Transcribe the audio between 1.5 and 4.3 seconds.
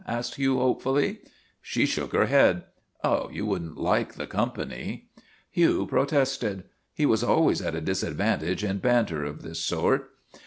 She shook her head." You would n't like the